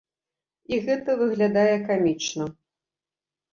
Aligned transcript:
І 0.73 0.79
гэта 0.87 1.17
выглядае 1.19 1.77
камічна. 1.87 2.51